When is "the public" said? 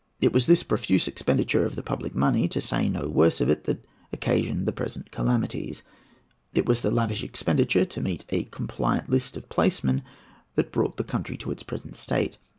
1.75-2.15